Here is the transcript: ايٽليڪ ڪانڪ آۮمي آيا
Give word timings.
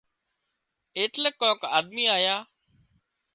ايٽليڪ 0.97 1.35
ڪانڪ 1.41 1.61
آۮمي 1.77 2.05
آيا 2.17 2.35